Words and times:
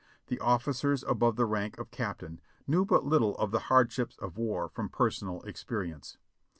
The 0.29 0.39
officers 0.39 1.03
above 1.03 1.35
the 1.35 1.45
rank 1.45 1.77
of 1.77 1.91
captain 1.91 2.41
knew 2.65 2.85
but 2.85 3.05
little 3.05 3.37
of 3.37 3.51
the 3.51 3.59
hardships 3.69 4.17
of 4.17 4.35
war 4.35 4.67
from 4.67 4.89
personal 4.89 5.43
experience. 5.43 6.17